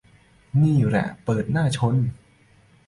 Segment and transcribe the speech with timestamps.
[0.61, 1.95] นี่แหละเปิดหน้าชน